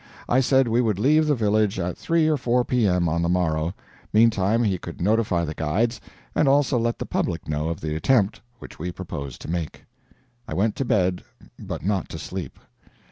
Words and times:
I 0.27 0.39
said 0.39 0.67
we 0.67 0.81
would 0.81 0.97
leave 0.97 1.27
the 1.27 1.35
village 1.35 1.77
at 1.77 1.95
3 1.95 2.27
or 2.27 2.35
4 2.35 2.65
P.M. 2.65 3.07
on 3.07 3.21
the 3.21 3.29
morrow; 3.29 3.75
meantime 4.11 4.63
he 4.63 4.79
could 4.79 4.99
notify 4.99 5.45
the 5.45 5.53
guides, 5.53 6.01
and 6.33 6.47
also 6.47 6.79
let 6.79 6.97
the 6.97 7.05
public 7.05 7.47
know 7.47 7.69
of 7.69 7.81
the 7.81 7.95
attempt 7.95 8.41
which 8.57 8.79
we 8.79 8.91
proposed 8.91 9.41
to 9.41 9.47
make. 9.51 9.85
I 10.47 10.55
went 10.55 10.75
to 10.77 10.85
bed, 10.85 11.23
but 11.59 11.85
not 11.85 12.09
to 12.09 12.17
sleep. 12.17 12.57